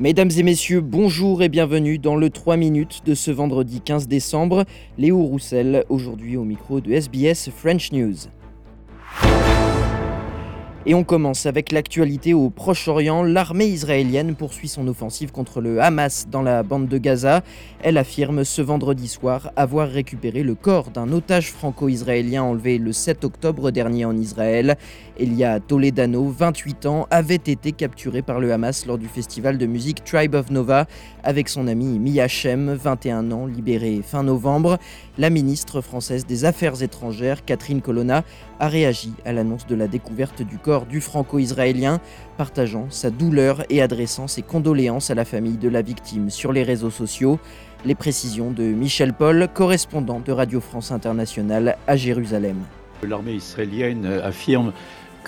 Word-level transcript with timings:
Mesdames 0.00 0.30
et 0.38 0.44
messieurs, 0.44 0.80
bonjour 0.80 1.42
et 1.42 1.48
bienvenue 1.48 1.98
dans 1.98 2.14
le 2.14 2.30
3 2.30 2.56
minutes 2.56 3.00
de 3.04 3.14
ce 3.14 3.32
vendredi 3.32 3.80
15 3.80 4.06
décembre. 4.06 4.64
Léo 4.96 5.20
Roussel, 5.24 5.84
aujourd'hui 5.88 6.36
au 6.36 6.44
micro 6.44 6.80
de 6.80 6.92
SBS 6.92 7.50
French 7.50 7.90
News. 7.90 8.14
Et 10.86 10.94
on 10.94 11.02
commence 11.02 11.44
avec 11.44 11.72
l'actualité 11.72 12.34
au 12.34 12.50
Proche-Orient. 12.50 13.24
L'armée 13.24 13.66
israélienne 13.66 14.36
poursuit 14.36 14.68
son 14.68 14.86
offensive 14.86 15.32
contre 15.32 15.60
le 15.60 15.82
Hamas 15.82 16.28
dans 16.30 16.40
la 16.40 16.62
bande 16.62 16.86
de 16.86 16.98
Gaza. 16.98 17.42
Elle 17.82 17.98
affirme 17.98 18.44
ce 18.44 18.62
vendredi 18.62 19.08
soir 19.08 19.50
avoir 19.56 19.88
récupéré 19.88 20.44
le 20.44 20.54
corps 20.54 20.90
d'un 20.90 21.12
otage 21.12 21.50
franco-israélien 21.50 22.44
enlevé 22.44 22.78
le 22.78 22.92
7 22.92 23.24
octobre 23.24 23.72
dernier 23.72 24.04
en 24.04 24.16
Israël. 24.16 24.76
Elia 25.18 25.58
Toledano, 25.58 26.28
28 26.28 26.86
ans, 26.86 27.08
avait 27.10 27.34
été 27.34 27.72
capturé 27.72 28.22
par 28.22 28.38
le 28.38 28.52
Hamas 28.52 28.86
lors 28.86 28.98
du 28.98 29.08
festival 29.08 29.58
de 29.58 29.66
musique 29.66 30.04
Tribe 30.04 30.36
of 30.36 30.50
Nova 30.50 30.86
avec 31.24 31.48
son 31.48 31.66
ami 31.66 31.98
Miachem, 31.98 32.72
21 32.72 33.32
ans, 33.32 33.46
libéré 33.46 34.00
fin 34.02 34.22
novembre. 34.22 34.78
La 35.18 35.28
ministre 35.28 35.80
française 35.80 36.24
des 36.24 36.44
Affaires 36.44 36.82
étrangères, 36.82 37.44
Catherine 37.44 37.82
Colonna, 37.82 38.22
a 38.60 38.68
réagi 38.68 39.12
à 39.24 39.32
l'annonce 39.32 39.66
de 39.66 39.74
la 39.74 39.88
découverte 39.88 40.42
du 40.42 40.56
corps 40.58 40.67
du 40.88 41.00
franco-israélien, 41.00 42.00
partageant 42.36 42.86
sa 42.90 43.10
douleur 43.10 43.64
et 43.70 43.80
adressant 43.80 44.28
ses 44.28 44.42
condoléances 44.42 45.10
à 45.10 45.14
la 45.14 45.24
famille 45.24 45.56
de 45.56 45.68
la 45.68 45.80
victime 45.80 46.28
sur 46.28 46.52
les 46.52 46.62
réseaux 46.62 46.90
sociaux. 46.90 47.38
Les 47.84 47.94
précisions 47.94 48.50
de 48.50 48.64
Michel 48.64 49.14
Paul, 49.14 49.48
correspondant 49.54 50.20
de 50.20 50.30
Radio 50.30 50.60
France 50.60 50.92
Internationale 50.92 51.76
à 51.86 51.96
Jérusalem. 51.96 52.56
L'armée 53.02 53.34
israélienne 53.34 54.04
affirme 54.22 54.72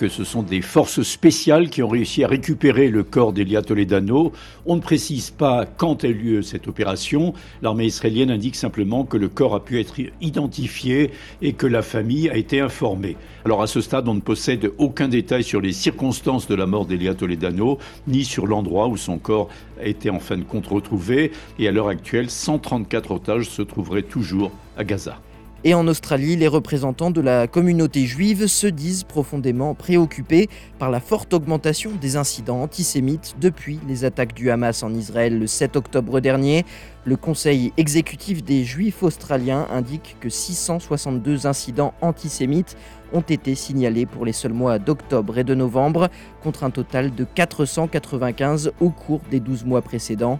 que 0.01 0.09
ce 0.09 0.23
sont 0.23 0.41
des 0.41 0.61
forces 0.61 1.03
spéciales 1.03 1.69
qui 1.69 1.83
ont 1.83 1.87
réussi 1.87 2.23
à 2.23 2.27
récupérer 2.27 2.89
le 2.89 3.03
corps 3.03 3.33
d'Elia 3.33 3.61
Toledano. 3.61 4.31
On 4.65 4.75
ne 4.75 4.81
précise 4.81 5.29
pas 5.29 5.67
quand 5.67 6.03
a 6.03 6.07
eu 6.07 6.15
lieu 6.15 6.41
cette 6.41 6.67
opération. 6.67 7.35
L'armée 7.61 7.85
israélienne 7.85 8.31
indique 8.31 8.55
simplement 8.55 9.03
que 9.05 9.17
le 9.17 9.29
corps 9.29 9.53
a 9.53 9.63
pu 9.63 9.79
être 9.79 9.97
identifié 10.19 11.11
et 11.43 11.53
que 11.53 11.67
la 11.67 11.83
famille 11.83 12.31
a 12.31 12.37
été 12.37 12.59
informée. 12.61 13.15
Alors 13.45 13.61
à 13.61 13.67
ce 13.67 13.79
stade, 13.79 14.07
on 14.07 14.15
ne 14.15 14.21
possède 14.21 14.71
aucun 14.79 15.07
détail 15.07 15.43
sur 15.43 15.61
les 15.61 15.71
circonstances 15.71 16.47
de 16.47 16.55
la 16.55 16.65
mort 16.65 16.87
d'Elia 16.87 17.13
Toledano, 17.13 17.77
ni 18.07 18.23
sur 18.23 18.47
l'endroit 18.47 18.87
où 18.87 18.97
son 18.97 19.19
corps 19.19 19.49
a 19.79 19.85
été 19.85 20.09
en 20.09 20.19
fin 20.19 20.37
de 20.37 20.43
compte 20.43 20.65
retrouvé. 20.65 21.31
Et 21.59 21.67
à 21.67 21.71
l'heure 21.71 21.89
actuelle, 21.89 22.31
134 22.31 23.11
otages 23.11 23.49
se 23.51 23.61
trouveraient 23.61 24.01
toujours 24.01 24.51
à 24.77 24.83
Gaza. 24.83 25.19
Et 25.63 25.75
en 25.75 25.87
Australie, 25.87 26.37
les 26.37 26.47
représentants 26.47 27.11
de 27.11 27.21
la 27.21 27.45
communauté 27.45 28.07
juive 28.07 28.47
se 28.47 28.65
disent 28.65 29.03
profondément 29.03 29.75
préoccupés 29.75 30.49
par 30.79 30.89
la 30.89 30.99
forte 30.99 31.35
augmentation 31.35 31.91
des 32.01 32.15
incidents 32.15 32.63
antisémites 32.63 33.35
depuis 33.39 33.79
les 33.87 34.03
attaques 34.03 34.33
du 34.33 34.49
Hamas 34.49 34.81
en 34.81 34.91
Israël 34.95 35.37
le 35.37 35.45
7 35.45 35.75
octobre 35.75 36.19
dernier. 36.19 36.65
Le 37.05 37.15
Conseil 37.15 37.73
exécutif 37.77 38.43
des 38.43 38.63
Juifs 38.63 39.03
australiens 39.03 39.67
indique 39.69 40.17
que 40.19 40.29
662 40.29 41.45
incidents 41.45 41.93
antisémites 42.01 42.75
ont 43.13 43.21
été 43.21 43.53
signalés 43.53 44.07
pour 44.07 44.25
les 44.25 44.33
seuls 44.33 44.53
mois 44.53 44.79
d'octobre 44.79 45.37
et 45.37 45.43
de 45.43 45.53
novembre, 45.53 46.09
contre 46.41 46.63
un 46.63 46.71
total 46.71 47.13
de 47.13 47.23
495 47.23 48.71
au 48.79 48.89
cours 48.89 49.21
des 49.29 49.39
12 49.39 49.65
mois 49.65 49.83
précédents. 49.83 50.39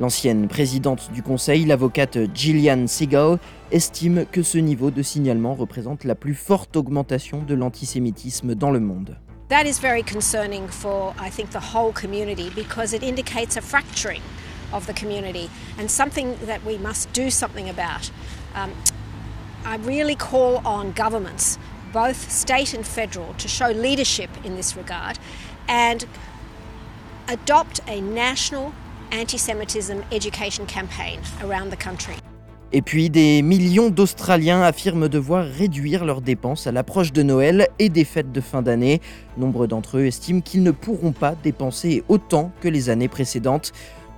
L'ancienne 0.00 0.48
présidente 0.48 1.12
du 1.12 1.22
Conseil, 1.22 1.64
l'avocate 1.64 2.18
Gillian 2.34 2.88
Seagal, 2.88 3.38
estime 3.70 4.26
que 4.26 4.42
ce 4.42 4.58
niveau 4.58 4.90
de 4.90 5.02
signalement 5.02 5.54
représente 5.54 6.02
la 6.02 6.16
plus 6.16 6.34
forte 6.34 6.76
augmentation 6.76 7.42
de 7.42 7.54
l'antisémitisme 7.54 8.56
dans 8.56 8.72
le 8.72 8.80
monde. 8.80 9.16
That 9.50 9.66
is 9.66 9.78
very 9.80 10.02
concerning 10.02 10.66
for, 10.66 11.14
I 11.20 11.30
think, 11.30 11.50
the 11.50 11.74
whole 11.74 11.92
community 11.92 12.50
because 12.56 12.92
it 12.92 13.04
indicates 13.04 13.56
a 13.56 13.60
fracturing 13.60 14.22
of 14.72 14.86
the 14.86 14.94
community 14.94 15.48
and 15.78 15.88
something 15.88 16.34
that 16.46 16.58
we 16.66 16.76
must 16.76 17.12
do 17.12 17.30
something 17.30 17.70
about. 17.70 18.10
Um, 18.56 18.72
I 19.64 19.76
really 19.86 20.16
call 20.16 20.60
on 20.66 20.92
governments, 20.92 21.56
both 21.92 22.32
state 22.32 22.74
and 22.74 22.84
federal, 22.84 23.32
to 23.34 23.46
show 23.46 23.70
leadership 23.70 24.30
in 24.44 24.56
this 24.56 24.76
regard 24.76 25.20
and 25.68 26.04
adopt 27.28 27.80
a 27.86 28.00
national 28.00 28.72
anti-Semitism 29.20 29.98
education 30.10 30.64
campaign 30.66 31.18
around 31.42 31.70
the 31.70 31.78
country. 31.78 32.14
Et 32.72 32.82
puis, 32.82 33.08
des 33.08 33.40
millions 33.42 33.88
d'Australiens 33.88 34.62
affirment 34.62 35.08
devoir 35.08 35.44
réduire 35.44 36.04
leurs 36.04 36.20
dépenses 36.20 36.66
à 36.66 36.72
l'approche 36.72 37.12
de 37.12 37.22
Noël 37.22 37.68
et 37.78 37.88
des 37.88 38.04
fêtes 38.04 38.32
de 38.32 38.40
fin 38.40 38.62
d'année. 38.62 39.00
Nombre 39.38 39.68
d'entre 39.68 39.98
eux 39.98 40.06
estiment 40.06 40.40
qu'ils 40.40 40.64
ne 40.64 40.72
pourront 40.72 41.12
pas 41.12 41.36
dépenser 41.40 42.02
autant 42.08 42.50
que 42.60 42.66
les 42.66 42.90
années 42.90 43.06
précédentes. 43.06 43.72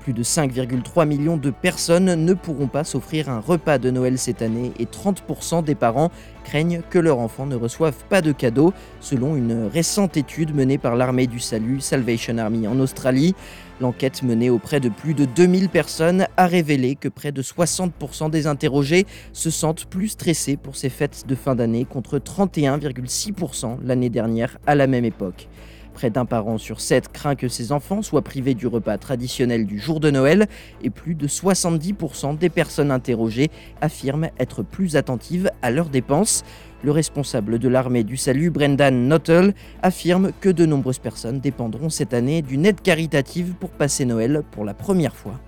Plus 0.06 0.12
de 0.12 0.22
5,3 0.22 1.04
millions 1.04 1.36
de 1.36 1.50
personnes 1.50 2.14
ne 2.14 2.32
pourront 2.32 2.68
pas 2.68 2.84
s'offrir 2.84 3.28
un 3.28 3.40
repas 3.40 3.78
de 3.78 3.90
Noël 3.90 4.18
cette 4.18 4.40
année 4.40 4.70
et 4.78 4.84
30% 4.84 5.64
des 5.64 5.74
parents 5.74 6.12
craignent 6.44 6.82
que 6.90 7.00
leur 7.00 7.18
enfant 7.18 7.44
ne 7.44 7.56
reçoive 7.56 7.96
pas 8.08 8.22
de 8.22 8.30
cadeaux, 8.30 8.72
selon 9.00 9.34
une 9.34 9.66
récente 9.66 10.16
étude 10.16 10.54
menée 10.54 10.78
par 10.78 10.94
l'armée 10.94 11.26
du 11.26 11.40
salut 11.40 11.80
Salvation 11.80 12.38
Army 12.38 12.68
en 12.68 12.78
Australie. 12.78 13.34
L'enquête 13.80 14.22
menée 14.22 14.48
auprès 14.48 14.78
de 14.78 14.90
plus 14.90 15.14
de 15.14 15.24
2000 15.24 15.70
personnes 15.70 16.28
a 16.36 16.46
révélé 16.46 16.94
que 16.94 17.08
près 17.08 17.32
de 17.32 17.42
60% 17.42 18.30
des 18.30 18.46
interrogés 18.46 19.06
se 19.32 19.50
sentent 19.50 19.86
plus 19.86 20.10
stressés 20.10 20.56
pour 20.56 20.76
ces 20.76 20.88
fêtes 20.88 21.24
de 21.26 21.34
fin 21.34 21.56
d'année 21.56 21.84
contre 21.84 22.20
31,6% 22.20 23.78
l'année 23.82 24.10
dernière 24.10 24.56
à 24.68 24.76
la 24.76 24.86
même 24.86 25.04
époque. 25.04 25.48
Près 25.96 26.10
d'un 26.10 26.26
parent 26.26 26.58
sur 26.58 26.82
sept 26.82 27.10
craint 27.10 27.36
que 27.36 27.48
ses 27.48 27.72
enfants 27.72 28.02
soient 28.02 28.20
privés 28.20 28.52
du 28.52 28.66
repas 28.66 28.98
traditionnel 28.98 29.64
du 29.64 29.78
jour 29.78 29.98
de 29.98 30.10
Noël 30.10 30.46
et 30.82 30.90
plus 30.90 31.14
de 31.14 31.26
70% 31.26 32.36
des 32.36 32.50
personnes 32.50 32.90
interrogées 32.90 33.50
affirment 33.80 34.28
être 34.38 34.62
plus 34.62 34.96
attentives 34.96 35.50
à 35.62 35.70
leurs 35.70 35.88
dépenses. 35.88 36.44
Le 36.84 36.90
responsable 36.90 37.58
de 37.58 37.68
l'armée 37.70 38.04
du 38.04 38.18
salut, 38.18 38.50
Brendan 38.50 39.08
Nuttall, 39.08 39.54
affirme 39.80 40.32
que 40.38 40.50
de 40.50 40.66
nombreuses 40.66 40.98
personnes 40.98 41.40
dépendront 41.40 41.88
cette 41.88 42.12
année 42.12 42.42
d'une 42.42 42.66
aide 42.66 42.82
caritative 42.82 43.54
pour 43.58 43.70
passer 43.70 44.04
Noël 44.04 44.42
pour 44.50 44.66
la 44.66 44.74
première 44.74 45.16
fois. 45.16 45.40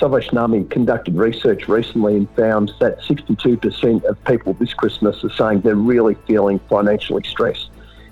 Conducted 0.00 1.14
research 1.14 1.68
recently 1.68 2.16
and 2.16 2.26
found 2.34 2.72
that 2.80 2.96
62% 3.06 4.02
of 4.08 4.16
people 4.24 4.54
this 4.58 4.72
Christmas 4.72 5.22
are 5.22 5.30
saying 5.36 5.60
they're 5.60 5.74
really 5.76 6.16
feeling 6.26 6.58
financially 6.70 7.22
stressed. 7.22 7.70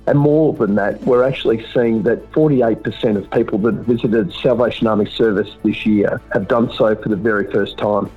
And 0.08 0.14
more 0.14 0.54
than 0.54 0.74
that, 0.76 1.02
we're 1.04 1.22
actually 1.22 1.62
seeing 1.74 2.02
that 2.04 2.32
48% 2.32 3.18
of 3.18 3.30
people 3.30 3.58
that 3.58 3.74
visited 3.86 4.32
Salvation 4.42 4.86
Army 4.86 5.04
service 5.04 5.50
this 5.62 5.84
year 5.84 6.18
have 6.32 6.48
done 6.48 6.70
so 6.72 6.96
for 6.96 7.10
the 7.10 7.16
very 7.16 7.44
first 7.52 7.76
time. 7.76 8.08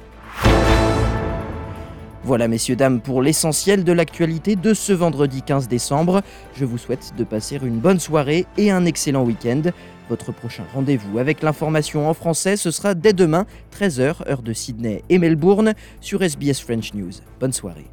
Voilà 2.23 2.47
messieurs, 2.47 2.77
dames, 2.77 3.01
pour 3.01 3.21
l'essentiel 3.21 3.83
de 3.83 3.91
l'actualité 3.91 4.55
de 4.55 4.73
ce 4.73 4.93
vendredi 4.93 5.41
15 5.41 5.67
décembre. 5.67 6.21
Je 6.55 6.63
vous 6.63 6.77
souhaite 6.77 7.11
de 7.17 7.25
passer 7.25 7.59
une 7.61 7.79
bonne 7.79 7.99
soirée 7.99 8.45
et 8.57 8.71
un 8.71 8.85
excellent 8.85 9.25
week-end. 9.25 9.63
Votre 10.07 10.31
prochain 10.31 10.63
rendez-vous 10.73 11.19
avec 11.19 11.41
l'information 11.41 12.07
en 12.07 12.13
français, 12.13 12.55
ce 12.55 12.71
sera 12.71 12.93
dès 12.93 13.11
demain, 13.11 13.45
13h, 13.77 14.29
heure 14.29 14.43
de 14.43 14.53
Sydney 14.53 15.03
et 15.09 15.17
Melbourne, 15.17 15.73
sur 15.99 16.21
SBS 16.21 16.61
French 16.61 16.93
News. 16.93 17.11
Bonne 17.41 17.53
soirée. 17.53 17.87